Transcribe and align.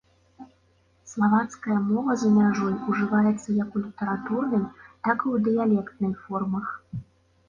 Славацкая 1.09 1.75
мова 1.89 2.15
за 2.21 2.29
мяжой 2.37 2.73
ужываецца 2.93 3.49
як 3.57 3.77
у 3.81 3.81
літаратурнай, 3.83 4.63
так 5.05 5.17
і 5.27 5.35
ў 5.35 5.37
дыялектнай 5.49 6.13
формах. 6.23 6.67